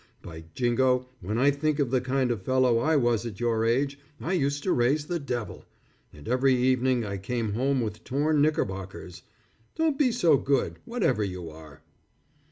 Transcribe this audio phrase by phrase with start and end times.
[0.23, 3.99] By jingo, when I think of the kind of fellow I was at your age,
[4.19, 5.63] I used to raise the devil,
[6.11, 9.21] and every evening I came home with torn knickerbockers.
[9.75, 11.83] Don't be so good, whatever you are."